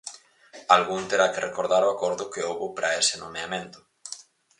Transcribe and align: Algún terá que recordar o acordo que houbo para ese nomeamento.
Algún 0.75 1.01
terá 1.09 1.25
que 1.33 1.43
recordar 1.47 1.83
o 1.85 1.93
acordo 1.95 2.29
que 2.31 2.45
houbo 2.47 2.67
para 2.75 2.95
ese 3.01 3.15
nomeamento. 3.23 3.79